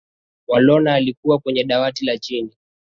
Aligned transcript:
woolner 0.47 0.93
alikuwa 0.93 1.39
kwenye 1.39 1.63
dawati 1.63 2.05
la 2.05 2.17
chini 2.17 2.51